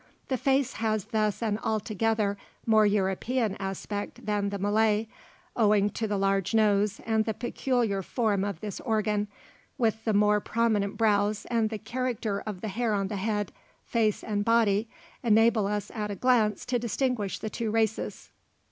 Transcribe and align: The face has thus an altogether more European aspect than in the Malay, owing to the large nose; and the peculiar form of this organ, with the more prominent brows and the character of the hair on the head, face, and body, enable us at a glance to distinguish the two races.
The 0.29 0.37
face 0.37 0.73
has 0.81 1.05
thus 1.05 1.43
an 1.43 1.59
altogether 1.61 2.35
more 2.65 2.87
European 2.87 3.55
aspect 3.59 4.25
than 4.25 4.45
in 4.45 4.49
the 4.49 4.57
Malay, 4.57 5.05
owing 5.55 5.91
to 5.91 6.07
the 6.07 6.17
large 6.17 6.55
nose; 6.55 6.99
and 7.05 7.23
the 7.25 7.35
peculiar 7.35 8.01
form 8.01 8.43
of 8.43 8.61
this 8.61 8.79
organ, 8.79 9.27
with 9.77 10.03
the 10.03 10.13
more 10.15 10.39
prominent 10.39 10.97
brows 10.97 11.45
and 11.51 11.69
the 11.69 11.77
character 11.77 12.41
of 12.47 12.61
the 12.61 12.69
hair 12.69 12.95
on 12.95 13.09
the 13.09 13.17
head, 13.17 13.51
face, 13.85 14.23
and 14.23 14.43
body, 14.43 14.89
enable 15.21 15.67
us 15.67 15.91
at 15.93 16.09
a 16.09 16.15
glance 16.15 16.65
to 16.65 16.79
distinguish 16.79 17.37
the 17.37 17.51
two 17.51 17.69
races. 17.69 18.31